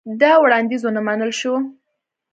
[0.21, 1.53] دا وړاندیز ونه منل شو.